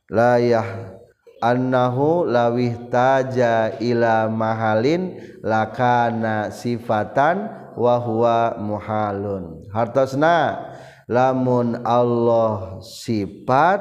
Layah 0.09 0.98
annahu 1.39 2.27
lawih 2.27 2.91
taja 2.91 3.79
ila 3.79 4.27
mahalin 4.27 5.17
lakana 5.43 6.51
sifatan 6.51 7.47
wa 7.75 7.95
huwa 7.99 8.59
muhalun. 8.59 9.63
Hartosna 9.71 10.59
lamun 11.07 11.79
Allah 11.87 12.83
sifat 12.83 13.79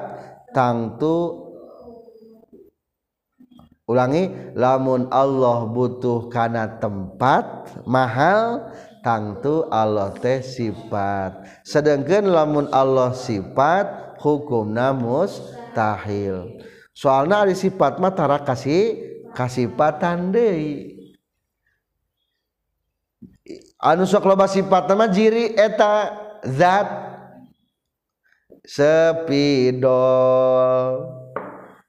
tangtu 0.54 1.46
ulangi 3.90 4.54
lamun 4.54 5.10
Allah 5.10 5.66
butuh 5.66 6.30
karena 6.30 6.78
tempat 6.78 7.74
mahal 7.84 8.70
tangtu 9.02 9.66
Allah 9.68 10.14
teh 10.14 10.40
sifat. 10.40 11.62
Sedangkan 11.66 12.30
lamun 12.30 12.70
Allah 12.70 13.10
sifat 13.12 14.16
hukum 14.22 14.70
namus 14.70 15.42
tahil 15.74 16.58
soalnya 16.98 17.46
ada 17.46 17.54
sifat 17.54 18.02
matara 18.02 18.42
kasih 18.42 18.98
kasipatan 19.30 20.34
deui. 20.34 20.98
Anu 23.78 24.02
sok 24.02 24.26
loba 24.26 24.50
sifat 24.50 24.90
nama 24.90 25.06
jiri 25.06 25.54
eta 25.54 26.10
zat 26.42 26.90
sepidol. 28.66 29.86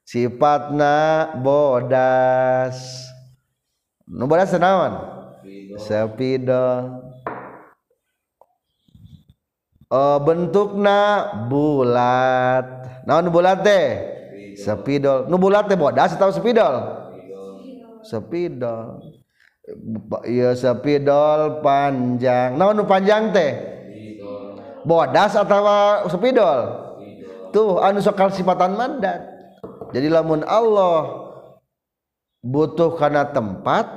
Sifatna 0.06 1.34
bodas. 1.41 3.10
Nu 4.06 4.30
bodas 4.30 4.54
senawan 4.54 4.93
sepidol. 5.82 7.02
Oh, 9.89 10.22
bentukna 10.22 11.34
bulat. 11.50 12.86
Naon 13.10 13.34
bulat 13.34 13.65
teh? 13.65 14.18
Sepidol. 14.60 15.32
Nu 15.32 15.39
bulat 15.39 15.72
teh 15.72 15.80
bodas 15.80 16.13
atau 16.15 16.30
sepidol? 16.36 16.76
Sepidol. 18.04 19.00
Iya 20.28 20.58
sepidol 20.58 21.63
panjang. 21.63 22.60
Naon 22.60 22.76
nu 22.76 22.84
panjang 22.84 23.32
teh? 23.32 23.52
Bodas 24.84 25.36
atau 25.36 25.63
sepidol? 26.12 26.60
Tuh 27.50 27.82
anu 27.82 28.04
sokal 28.04 28.30
sifatan 28.36 28.76
mandat. 28.76 29.26
Jadi 29.89 30.06
lamun 30.06 30.45
Allah 30.45 31.26
butuh 32.45 32.95
karena 32.95 33.26
tempat 33.26 33.89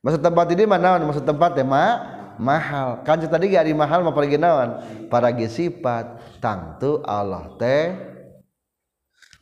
maksud 0.00 0.22
tempat 0.22 0.46
ini 0.54 0.64
mana 0.64 1.02
maksud 1.02 1.26
tempat 1.26 1.58
ya 1.58 1.66
ma 1.66 1.84
mahal. 2.38 3.02
Kan 3.02 3.18
tadi 3.18 3.50
gak 3.50 3.66
mahal 3.74 4.06
mau 4.06 4.14
pergi 4.14 4.38
nawan 4.38 4.80
para 5.10 5.34
sifat. 5.34 6.38
Tangtu 6.38 7.02
Allah 7.02 7.50
teh 7.58 8.15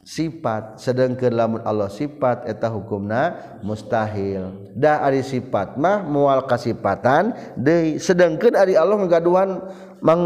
sifat. 0.04 0.78
Sedangkan 0.78 1.32
lamun 1.32 1.60
Allah 1.64 1.88
sifat 1.88 2.44
eta 2.44 2.68
hukumna 2.68 3.34
mustahil. 3.64 4.70
Dah 4.76 5.02
ari 5.02 5.24
sifat 5.24 5.80
mah 5.80 6.04
mual 6.04 6.44
kasifatan 6.44 7.32
deui 7.56 7.98
sedangkan 7.98 8.54
ari 8.54 8.76
Allah 8.76 9.00
ngagaduhan 9.00 9.64
mang 10.04 10.22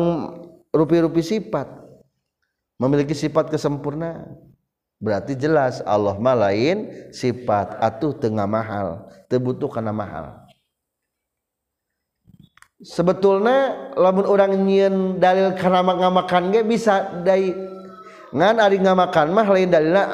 rupi-rupi 0.74 1.22
sifat. 1.22 1.70
Memiliki 2.78 3.14
sifat 3.14 3.50
kesempurnaan 3.50 4.38
berarti 4.98 5.38
jelas 5.38 5.78
Allah 5.86 6.18
ma 6.18 6.34
lain 6.34 7.10
sifat 7.14 7.78
atuh 7.78 8.14
tengah 8.18 8.46
mahal 8.46 9.06
terbutuh 9.30 9.70
karena 9.70 9.94
mahal. 9.94 10.46
Sebetulnya 12.78 13.90
lamun 13.98 14.22
orang 14.22 14.54
nyiin 14.54 15.18
dalil 15.18 15.50
karena 15.58 15.82
ngamakan 15.82 16.54
ge 16.54 16.62
bisa 16.62 17.10
dari 17.26 17.50
ngan 18.34 18.56
ari 18.60 18.78
ngamakan 18.80 19.32
mah 19.32 19.46
lain 19.48 19.70
dalilna 19.72 20.04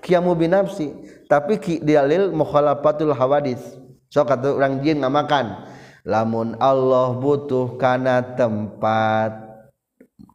kiamu 0.00 0.34
binafsi 0.38 0.94
tapi 1.30 1.58
ki 1.58 1.82
dalil 1.82 2.30
mukhalafatul 2.34 3.14
hawadis 3.14 3.80
sok 4.10 4.26
kata 4.26 4.58
orang 4.58 4.82
jin 4.82 5.00
ngamakan. 5.00 5.70
Lamun 6.02 6.58
Allah 6.58 7.14
butuh 7.14 7.78
kana 7.78 8.34
tempat. 8.34 9.48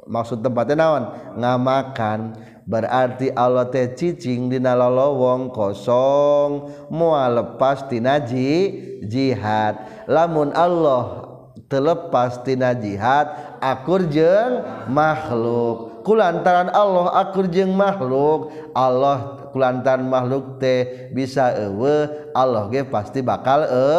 Maksud 0.07 0.39
tempatnya 0.39 0.79
naon? 0.79 1.03
Ngamakan. 1.35 2.19
Berarti 2.65 3.29
Allah 3.35 3.69
teh 3.69 3.93
cicing 3.93 4.49
dina 4.49 4.73
lolowong 4.73 5.51
kosong. 5.51 6.71
Moal 6.89 7.41
lepas 7.41 7.85
tina 7.91 8.17
ji, 8.21 8.73
jihad. 9.05 10.05
Lamun 10.07 10.53
Allah 10.55 11.29
telepas 11.67 12.41
tina 12.45 12.71
jihad 12.77 13.59
akur 13.59 14.05
jeng 14.07 14.61
makhluk. 14.89 15.94
kulantaran 16.05 16.69
Allah 16.69 17.09
akur 17.17 17.49
jeung 17.49 17.73
makhluk 17.73 18.53
Allah 18.77 19.49
kulantaran 19.49 20.05
makhluk 20.05 20.61
teh 20.61 21.09
bisa 21.09 21.49
ewe 21.57 22.29
Allah 22.37 22.69
ge 22.69 22.85
pasti 22.85 23.25
bakal 23.25 23.65
e 23.65 23.91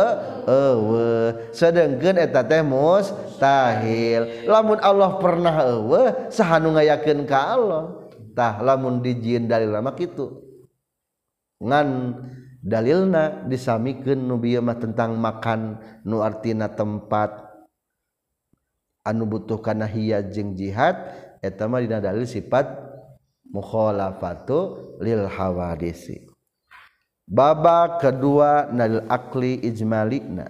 ewe 0.46 1.10
sedengkeun 1.50 2.22
eta 2.22 2.46
teh 2.46 2.62
mustahil. 2.62 4.46
Lamun 4.46 4.78
Allah 4.78 5.18
pernah 5.18 5.56
ewe 5.66 6.30
sahanu 6.30 6.78
ngayakeun 6.78 7.26
ka 7.26 7.58
Allah. 7.58 7.82
Tah 8.36 8.62
lamun 8.62 9.02
dijieun 9.02 9.50
dalil 9.50 9.74
lama 9.74 9.96
kitu. 9.96 10.44
Ngan 11.58 11.88
dalilna 12.60 13.48
disamikan 13.48 14.20
nubimah 14.22 14.76
tentang 14.76 15.16
makan 15.16 15.80
nuartina 16.04 16.68
tempat. 16.68 17.48
Anu 19.06 19.24
butuh 19.24 19.62
kana 19.62 19.86
hiya 19.88 20.20
jeng 20.20 20.52
jihad 20.58 20.98
etama 21.46 21.78
dina 21.78 22.02
dalil 22.02 22.26
sifat 22.26 22.66
mukhalafatu 23.50 24.98
lil 25.00 25.30
hawadisi. 25.30 26.26
Baba 27.26 27.98
kedua 27.98 28.70
dalil 28.70 29.02
akli 29.10 29.58
ijmalina. 29.66 30.46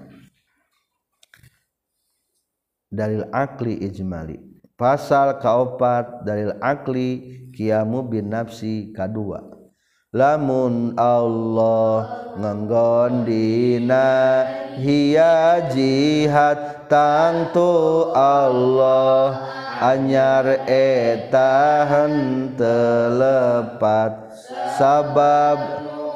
Dalil 2.93 3.29
akli 3.33 3.81
ijmali. 3.81 4.37
Pasal 4.77 5.41
kaopat 5.41 6.25
dalil 6.29 6.53
akli 6.61 7.41
kiamu 7.57 8.05
bin 8.05 8.29
nafsi 8.29 8.93
kadua. 8.93 9.41
Lamun 10.13 10.97
Allah 10.97 12.33
nganggon 12.37 13.25
dina 13.25 14.45
hiya 14.77 15.65
jihad 15.73 16.89
tangtu 16.89 18.09
Allah 18.13 19.66
anyar 19.81 20.67
etahan 20.71 22.13
telepat 22.57 24.33
sabab 24.79 25.59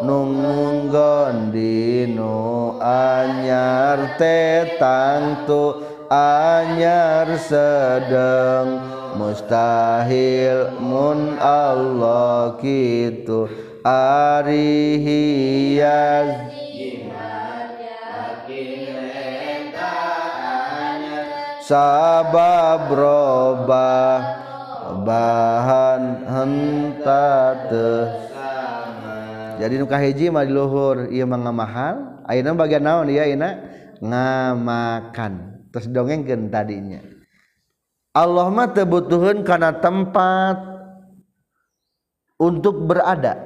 nunggon 0.01 1.53
dino 1.53 2.81
anyar 2.81 4.17
tetangtu 4.17 5.85
anyar 6.11 7.39
sedeng. 7.39 8.81
Mustahil 9.11 10.71
mun 10.79 11.35
Allah 11.43 12.55
kitu 12.63 13.51
arihiyaz. 13.83 15.11
sabab 21.71 22.91
roba 22.91 23.95
bahan 25.07 26.03
henta 26.27 27.31
jadi 29.61 29.77
nuka 29.77 30.01
hiji 30.01 30.33
mah 30.33 30.49
di 30.49 30.57
luhur 30.57 31.13
ieu 31.13 31.29
mah 31.29 31.37
ngamahal. 31.37 32.25
Ayeuna 32.25 32.57
bagian 32.57 32.81
naon? 32.81 33.13
Ieu 33.13 33.21
ayeuna 33.21 33.61
ngamakan. 34.01 35.61
Terus 35.69 35.93
dongengkeun 35.93 36.49
tadinya. 36.49 37.05
Allah 38.17 38.49
mah 38.49 38.73
teu 38.73 38.89
butuhkeun 38.89 39.45
kana 39.45 39.77
tempat 39.85 40.57
untuk 42.41 42.89
berada. 42.89 43.37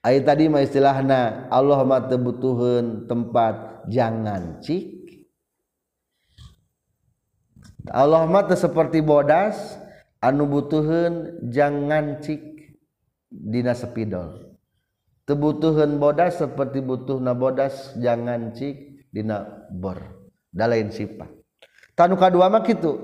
Ayat 0.00 0.24
tadi 0.24 0.48
mah 0.48 0.64
istilahna 0.64 1.52
Allah 1.52 1.84
mah 1.84 2.08
teu 2.08 2.16
butuhkeun 2.16 3.04
tempat. 3.04 3.84
Jangan 3.92 4.64
cik. 4.64 5.03
Allah 7.92 8.24
mata 8.24 8.56
seperti 8.56 9.04
bodas 9.04 9.76
anu 10.24 10.48
butuhun 10.48 11.44
jangan 11.52 12.20
cik 12.24 12.40
dina 13.28 13.76
sepidol. 13.76 14.56
Tebutuhan 15.24 15.96
bodas 15.96 16.36
seperti 16.36 16.84
butuh 16.84 17.16
na 17.20 17.32
bodas 17.32 17.96
jangan 18.00 18.52
cik 18.56 19.08
dina 19.12 19.68
bor. 19.72 20.00
Da 20.54 20.70
lain 20.70 20.94
sifat 20.94 21.44
tanu 21.98 22.14
kadua 22.18 22.50
mah 22.50 22.62
kitu 22.62 22.94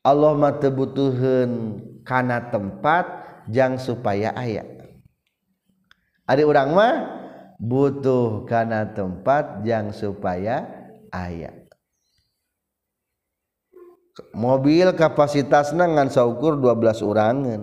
Allah 0.00 0.32
mah 0.32 0.62
tebutuhan 0.62 1.82
kana 2.06 2.48
tempat 2.54 3.04
jang 3.50 3.74
supaya 3.76 4.30
aya. 4.38 4.62
Ada 6.30 6.46
orang 6.46 6.70
mah 6.70 6.94
butuh 7.58 8.46
kana 8.46 8.94
tempat 8.94 9.66
jang 9.66 9.90
supaya 9.90 10.62
aya. 11.10 11.65
mobil 14.32 14.92
kapasitas 14.96 15.76
nangan 15.76 16.08
saukur 16.08 16.56
12 16.56 17.04
urangan 17.04 17.60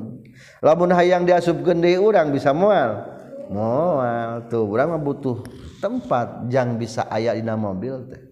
lamun 0.61 0.91
hayang 0.93 1.25
diasup 1.25 1.61
gede 1.65 1.97
urang 1.97 2.29
bisa 2.29 2.53
mual 2.53 3.05
mual 3.49 4.45
tuh 4.49 4.65
urang 4.65 4.97
butuh 5.01 5.41
tempat 5.83 6.47
jang 6.47 6.79
bisa 6.79 7.03
ayat 7.11 7.35
dina 7.35 7.59
mobil 7.59 8.07
teh. 8.07 8.23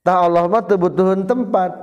Tah 0.00 0.24
Allah 0.24 0.48
mah 0.48 0.64
teu 0.64 0.80
butuhun 0.80 1.28
tempat. 1.28 1.76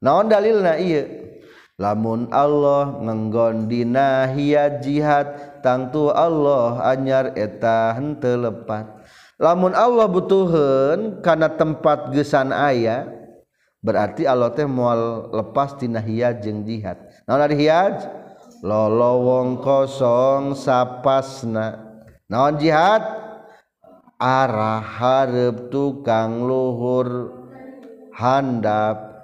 Naon 0.00 0.26
dalilna? 0.32 0.80
Ieu. 0.80 1.28
Lamun 1.76 2.32
Allah 2.32 2.96
ngenggon 3.04 3.68
dina 3.68 4.24
hiya 4.32 4.80
jihad 4.80 5.60
tangtu 5.60 6.08
Allah 6.08 6.80
anyar 6.88 7.36
eta 7.36 7.92
henteu 7.92 8.40
lepat. 8.40 8.88
Lamun 9.36 9.76
Allah 9.76 10.08
butuhun 10.08 11.20
kana 11.20 11.52
tempat 11.52 12.08
gesan 12.16 12.48
ayah 12.50 13.04
berarti 13.86 14.26
Allah 14.26 14.50
teh 14.50 14.66
mual 14.66 15.30
lepas 15.30 15.78
tina 15.78 16.02
hiyaj 16.02 16.42
jeung 16.42 16.66
jihad. 16.66 16.98
Naon 17.30 17.46
ari 17.46 17.54
hiyaj? 17.54 18.02
Lolowong 18.66 19.62
kosong 19.62 20.58
sapasna. 20.58 21.78
Naon 22.26 22.58
jihad? 22.58 23.06
Arah 24.18 24.82
hareup 24.82 25.70
tukang 25.70 26.42
luhur. 26.42 27.30
Handap. 28.18 29.14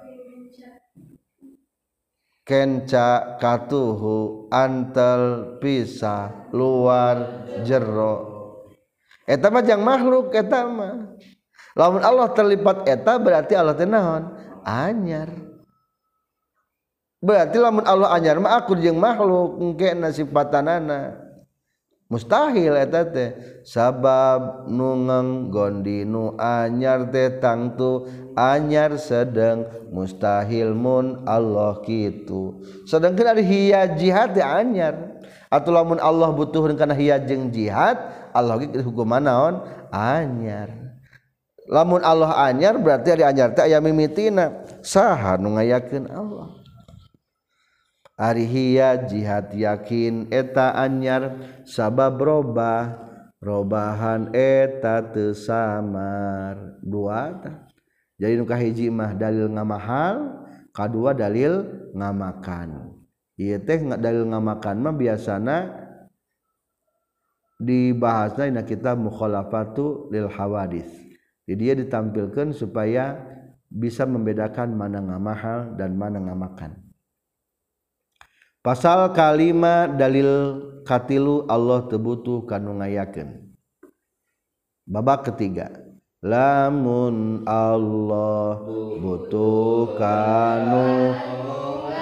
Kenca 2.43 3.39
katuhu 3.39 4.47
antel 4.47 5.55
pisah 5.59 6.51
luar 6.51 7.47
jero. 7.63 8.15
Eta 9.23 9.47
mah 9.47 9.63
jang 9.63 9.83
makhluk 9.83 10.35
eta 10.35 10.67
mah. 10.67 11.15
Lamun 11.73 12.05
Allah 12.05 12.29
terlipat 12.29 12.85
eta 12.85 13.17
berarti 13.17 13.57
Allah 13.57 13.73
teh 13.73 13.87
naon? 13.89 14.32
anyar. 14.65 15.31
Berarti 17.23 17.55
lamun 17.55 17.87
Allah 17.87 18.11
anyar 18.11 18.35
mah 18.35 18.59
aku 18.59 18.75
jeung 18.75 18.99
makhluk 18.99 19.55
engke 19.63 19.95
na 19.95 20.11
sifatanana. 20.11 21.23
Mustahil 22.11 22.75
eta 22.75 23.07
teh. 23.07 23.31
Sabab 23.63 24.67
nu 24.67 24.91
gondi 25.47 26.03
nu 26.03 26.35
anyar 26.35 27.07
teh 27.07 27.39
tangtu 27.39 28.11
anyar 28.35 28.99
sedang 28.99 29.63
mustahil 29.87 30.75
mun 30.75 31.23
Allah 31.23 31.79
kitu. 31.79 32.59
Sedangkeun 32.83 33.39
ari 33.39 33.43
hiya 33.47 33.95
jihad 33.95 34.35
teh 34.35 34.43
anyar. 34.43 35.15
Atau 35.47 35.71
lamun 35.71 36.03
Allah 36.03 36.27
butuhkeun 36.35 36.75
kana 36.75 36.91
hiya 36.91 37.23
jeung 37.23 37.47
jihad 37.55 37.95
Allah 38.35 38.59
ge 38.59 38.83
hukum 38.83 39.07
naon 39.07 39.63
anyar. 39.87 40.82
lamun 41.69 42.01
Allah 42.03 42.35
anyar 42.47 42.79
berarti 42.79 43.15
ada 43.15 43.29
anyar 43.29 43.49
teh 43.51 43.63
aya 43.67 43.83
mimitina. 43.83 44.63
Saha 44.83 45.39
nu 45.39 45.55
ngayakeun 45.55 46.07
Allah? 46.11 46.47
Ari 48.13 48.45
hiya 48.45 49.09
jihad 49.09 49.51
yakin 49.51 50.31
eta 50.31 50.75
anyar. 50.77 51.39
Sabab 51.67 52.19
robah 52.21 52.95
robahan 53.43 54.31
eta 54.31 55.03
teu 55.11 55.35
samar. 55.35 56.79
Dua 56.79 57.35
jadi 58.23 58.39
nu 58.39 58.47
kahiji 58.47 58.87
mah 58.87 59.11
dalil 59.19 59.51
ngamahal 59.51 60.47
kadua 60.71 61.11
dalil 61.11 61.67
ngamakan. 61.91 62.95
Ieu 63.35 63.59
teh 63.59 63.83
dalil 63.99 64.31
ngamakan 64.31 64.79
mah 64.79 64.95
biasana 64.95 65.75
dibahasna 67.59 68.47
dina 68.47 68.63
kitab 68.63 68.95
mukhalafatu 68.95 70.07
lil 70.07 70.31
hawadits. 70.31 71.02
Jadi 71.49 71.59
dia 71.59 71.73
ditampilkan 71.75 72.55
supaya 72.55 73.19
bisa 73.67 74.05
membedakan 74.07 74.75
mana 74.75 75.01
ngamahal 75.01 75.75
dan 75.75 75.97
mana 75.97 76.21
ngamakan 76.23 76.77
pasal 78.63 79.11
kalima 79.11 79.91
dalil 79.91 80.61
katilu 80.87 81.43
Allah 81.51 81.87
tebutuh 81.89 82.47
kanu 82.47 82.79
ngayakeun 82.79 83.53
babak 84.87 85.31
ketiga. 85.31 85.71
Lamun 86.23 87.43
Allah 87.43 88.63
butuh 89.03 89.99
kanu 89.99 91.11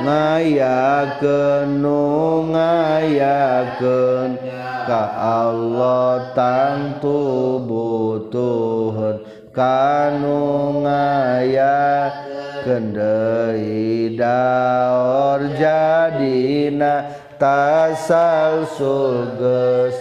ngayakeun 0.06 1.82
nu 1.82 2.46
ngayakeun 2.54 4.38
ka 4.88 5.04
Allah 5.18 6.32
tangtu 6.38 7.60
butuh 7.66 9.20
kanu 9.52 10.82
ngayakeun 10.82 12.32
kendai 12.62 14.14
daor 14.14 15.42
jadina 15.58 17.10
tasal 17.42 18.70
sulges 18.70 19.98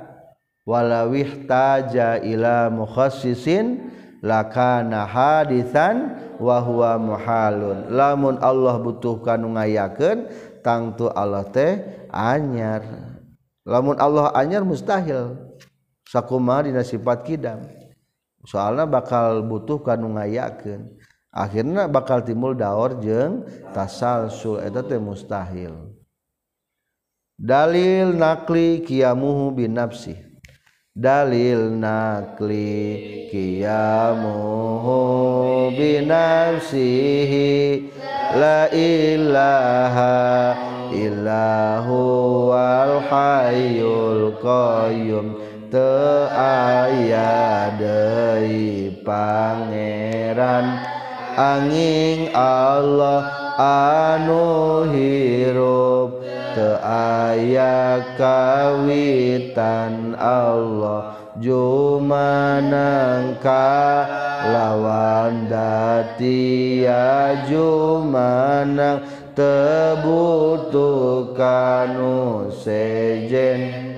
walawih 0.64 1.44
taja 1.44 2.16
ila 2.24 2.72
mukhassisin 2.72 3.84
lakana 4.24 5.04
hadisan 5.04 6.16
wahwa 6.40 6.96
muhalun. 6.96 7.92
Lamun 7.92 8.40
Allah 8.40 8.80
butuhkan 8.80 9.44
ngayakeun 9.44 10.32
tangtu 10.64 11.12
Allah 11.12 11.44
teh 11.44 11.84
anyar. 12.08 12.88
Lamun 13.68 14.00
Allah 14.00 14.32
anyar 14.32 14.64
mustahil. 14.64 15.37
Sakuma 16.08 16.64
dina 16.64 16.80
sifat 16.80 17.28
kidam. 17.28 17.68
Soalnya 18.48 18.88
bakal 18.88 19.44
butuh 19.44 19.84
kanu 19.84 20.16
ngayakeun. 20.16 20.96
Akhirnya 21.28 21.84
bakal 21.90 22.24
timbul 22.24 22.56
daur 22.56 22.96
jeung 23.04 23.44
tasalsul. 23.76 24.64
Eta 24.64 24.80
teh 24.80 24.96
mustahil. 24.96 25.92
Dalil 27.34 28.14
nakli 28.14 28.87
kiamuhu 28.87 29.50
bin 29.52 29.74
nafsihi 29.74 30.34
dalil 30.94 31.74
nakli 31.74 33.26
kiamuhu 33.26 34.94
binafsihi. 35.74 37.50
La 38.38 38.70
ilaha 38.70 40.54
illahu 40.94 41.98
wal 42.54 43.02
hayyul 43.11 44.38
qayyum. 44.38 45.35
Te 45.66 46.30
aya 46.30 47.74
deui 47.74 48.94
pangeran. 49.02 50.78
Angin 51.35 52.30
Allah 52.38 53.26
anu 53.59 54.87
hirup 54.94 56.13
te 56.55 56.79
aya 56.87 57.99
kawitan 58.14 60.14
Allah 60.14 61.19
jumanangka 61.43 63.67
lawan 64.49 65.51
dati 65.51 66.87
ya 66.87 67.43
jumanang 67.51 69.03
tebutuhkan 69.35 71.99
sejen 72.55 73.90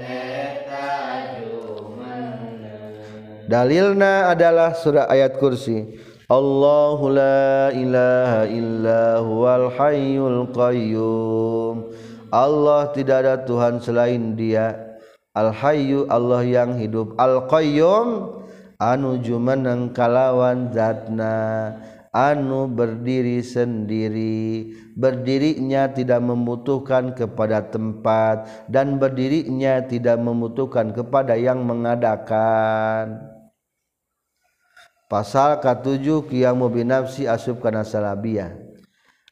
dalilna 3.47 4.35
adalah 4.35 4.75
surah 4.75 5.07
ayat 5.07 5.39
kursi. 5.39 6.03
Allahu 6.27 7.15
la 7.15 7.71
ilaha 7.71 8.43
illa 8.51 9.23
huwal 9.23 9.71
hayyul 9.79 10.51
qayyum 10.51 11.95
Allah 12.37 12.93
tidak 12.93 13.25
ada 13.25 13.35
Tuhan 13.49 13.81
selain 13.81 14.37
dia. 14.37 14.77
Al 15.33 15.57
hayyu 15.57 16.05
Allah 16.13 16.45
yang 16.45 16.77
hidup. 16.77 17.17
Al 17.17 17.49
qayyum 17.49 18.37
anu 18.77 19.17
jumeneng 19.25 19.97
kalawan 19.97 20.69
zatna. 20.69 21.73
Anu 22.13 22.69
berdiri 22.69 23.41
sendiri. 23.41 24.77
Berdirinya 24.93 25.89
tidak 25.89 26.21
membutuhkan 26.21 27.17
kepada 27.17 27.65
tempat. 27.73 28.69
Dan 28.69 29.01
berdirinya 29.01 29.81
tidak 29.89 30.21
membutuhkan 30.21 30.93
kepada 30.93 31.41
yang 31.41 31.65
mengadakan. 31.65 33.33
Pasal 35.09 35.63
ke-7 35.65 36.05
qiyamu 36.29 36.67
binafsi 36.69 37.31
asub 37.31 37.63
kana 37.63 37.87
salabiyah 37.87 38.66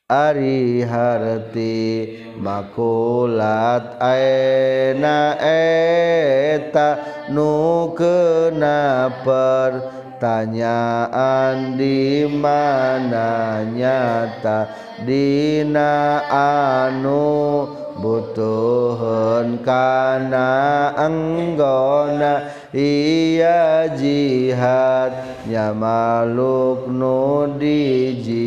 Ari 0.05 0.85
harti 0.85 2.13
makulat 2.37 3.97
aena 4.05 5.33
eta 5.41 7.01
nu 7.33 7.89
kena 7.97 9.09
pertanyaan 10.21 11.81
di 11.81 12.29
mana 12.29 13.65
nyata 13.65 14.69
dina 15.09 16.21
anu 16.85 17.65
butuhun 17.97 19.65
kana 19.65 20.93
anggona 21.01 22.53
iya 22.77 23.89
jihad 23.97 25.17
nya 25.49 25.73
maluk 25.73 26.93
nu 26.93 27.57
dijieuna 27.57 28.45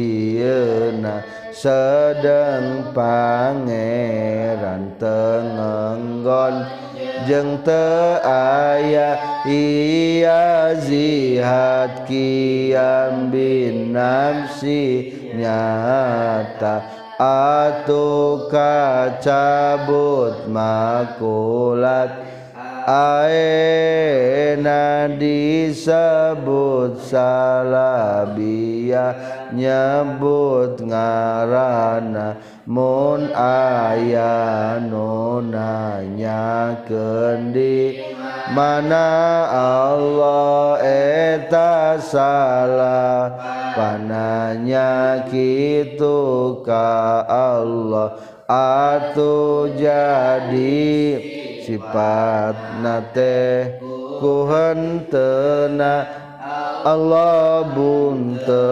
sedang 1.58 2.94
pangeran 2.94 4.94
tengenggon 5.02 6.70
jeng 7.26 7.66
te 7.66 8.22
aya 8.22 9.42
iya 9.42 10.78
zihat 10.78 12.06
kiam 12.06 13.34
bin 13.34 13.90
nafsi 13.90 15.10
nyata. 15.34 16.94
Atuh 17.18 18.46
kacabut 18.54 20.46
makulat 20.46 22.14
aena 22.86 25.10
disebut 25.18 27.02
aya 28.88 29.08
nyebut 29.52 30.80
ngarana 30.80 32.40
mun 32.64 33.28
aya 33.36 34.80
nonanya 34.80 36.80
kendi. 36.88 38.00
Mana 38.56 39.44
Allah 39.52 40.80
eta 40.80 42.00
salah 42.00 43.36
pananya 43.76 45.28
kitu 45.28 46.64
ka 46.64 47.28
Allah. 47.28 48.16
Atuh 48.48 49.76
jadi 49.76 50.88
sifat 51.68 52.80
nate 52.80 53.76
kuhentena. 54.24 56.27
Allah 56.88 57.68
bunte 57.76 58.64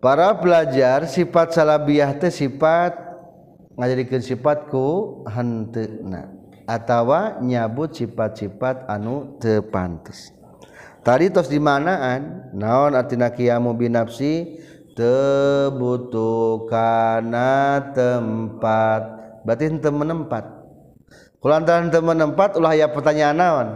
para 0.00 0.32
pelajar 0.40 1.04
sifat 1.04 1.52
salabiah 1.52 2.16
teh 2.16 2.32
sifat 2.32 2.96
ngajadikeun 3.76 4.24
sifatku 4.24 4.88
henteuna 5.28 6.32
atawa 6.64 7.36
nyabut 7.44 7.92
sifat-sifat 7.92 8.88
anu 8.88 9.36
teu 9.36 9.60
pantes. 9.60 10.32
Tadi 11.04 11.28
tos 11.28 11.52
di 11.52 11.60
manaan 11.60 12.56
naon 12.56 12.96
artina 12.96 13.28
kiamu 13.28 13.76
binafsi? 13.76 14.64
Tebutuh 14.96 16.64
kana 16.72 17.92
tempat. 17.92 19.02
Berarti 19.44 19.76
teu 19.76 19.92
menempat. 19.92 20.59
Kulantaran 21.40 21.88
henteu 21.88 22.04
menempat 22.04 22.54
ulah 22.60 22.76
aya 22.76 22.86
pertanyaan 22.92 23.36
naon? 23.36 23.68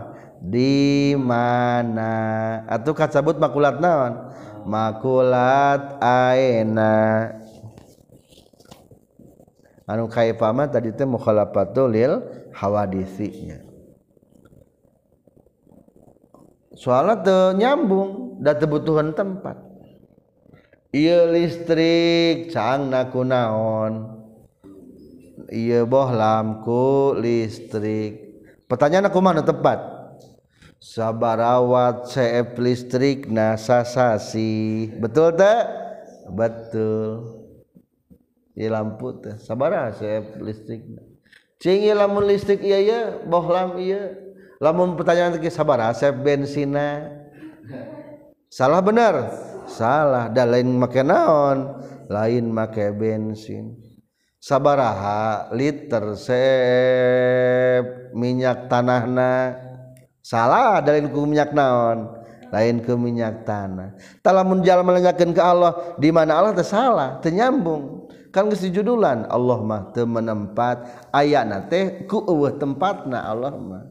Di 0.45 1.17
mana? 1.17 2.13
Atuh 2.69 2.93
kacabut 2.93 3.41
makulat 3.41 3.81
naon? 3.81 4.31
Makulat 4.65 6.01
aena 6.01 7.29
anu 9.85 10.09
kaifama 10.09 10.65
tadi 10.69 10.93
teh 10.97 11.05
mukhalafatul 11.05 11.93
lil 11.93 12.13
hawadisinya. 12.57 13.61
Soalnya 16.75 17.15
teu 17.23 17.43
nyambung 17.55 18.41
da 18.43 18.57
kebutuhan 18.57 19.15
tempat. 19.15 19.57
Iya 20.95 21.27
listrik 21.27 22.55
cang 22.55 22.87
naku 22.87 23.27
naon 23.27 24.14
iya 25.53 25.85
bohlam 25.85 26.65
ku 26.65 27.13
listrik. 27.19 28.45
Pertanyaan 28.65 29.09
aku 29.13 29.21
mana 29.21 29.45
tepat? 29.45 29.95
Sabarawat 30.85 32.13
CF 32.13 32.61
listrik 32.61 33.29
nasasasi 33.33 34.93
betul 35.01 35.33
tak? 35.33 35.65
Betul. 36.29 37.41
Iya 38.53 38.79
lampu 38.81 39.17
teh 39.19 39.35
sabaraha 39.41 39.97
CF 39.97 40.39
listrik. 40.45 40.85
Cing 41.57 41.89
lamun 41.97 42.29
listrik 42.29 42.61
iya 42.61 42.79
iya. 42.81 43.01
Bohlam 43.25 43.81
iya. 43.81 44.13
Lamun 44.61 44.97
pertanyaan 44.97 45.37
teh 45.37 45.49
sabaraha 45.49 45.97
CF 45.97 46.21
bensina 46.21 47.09
salah 48.53 48.85
benar? 48.85 49.33
Salah. 49.65 50.29
Dan 50.29 50.53
lain 50.53 50.69
make 50.69 51.01
naon? 51.01 51.81
Lain 52.13 52.53
make 52.53 52.93
bensin. 52.93 53.94
sabaraha 54.45 55.49
liter 55.57 56.13
sep 56.21 57.85
minyak 58.13 58.69
tanahna. 58.69 59.57
Salah 60.21 60.85
dalin 60.85 61.09
ku 61.09 61.25
minyak 61.25 61.57
naon? 61.57 62.21
Lain 62.53 62.85
ke 62.85 62.93
minyak 62.95 63.49
tanah. 63.49 63.97
Talamun 64.21 64.61
jalan 64.63 64.85
melenyakan 64.85 65.33
ke 65.33 65.41
Allah 65.41 65.97
di 65.97 66.13
mana 66.13 66.39
Allah 66.39 66.53
teh 66.55 66.63
salah 66.63 67.19
ternyambung 67.19 68.07
kan 68.31 68.47
geus 68.47 68.63
judulan 68.69 69.27
Allah 69.27 69.59
mah 69.59 69.91
teu 69.91 70.07
menempat 70.07 71.11
ayana 71.11 71.67
teh 71.67 72.07
ku 72.07 72.23
eueuh 72.23 72.55
tempatna 72.55 73.27
Allah 73.27 73.57
mah. 73.57 73.89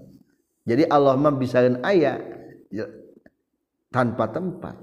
Jadi 0.64 0.88
Allah 0.88 1.18
mah 1.20 1.34
bisa 1.36 1.60
aya 1.84 2.22
tanpa 3.92 4.32
tempat. 4.32 4.80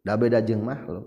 Da 0.00 0.16
beda 0.16 0.40
jeung 0.40 0.64
makhluk. 0.64 1.04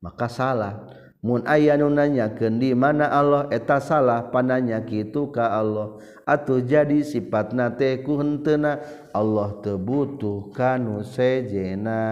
Maka 0.00 0.26
salah. 0.30 0.88
mun 1.22 1.46
aya 1.46 1.78
nu 1.78 1.86
nanyakeun 1.88 2.58
di 2.58 2.74
mana 2.74 3.08
Allah 3.08 3.46
eta 3.54 3.78
salah 3.78 4.28
pananya 4.30 4.82
kitu 4.82 5.30
ka 5.30 5.58
Allah. 5.58 5.98
Atuh 6.22 6.62
jadi 6.62 7.02
sifatna 7.02 7.74
teh 7.74 8.02
ku 8.02 8.18
henteuna 8.18 8.78
Allah 9.14 9.58
teu 9.62 9.78
butuh 9.78 10.50
kanu 10.54 11.02
sejena. 11.02 12.02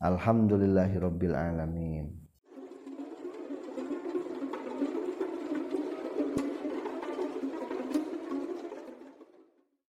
Alhamdulillahirabbil 0.00 1.36
alamin. 1.36 2.19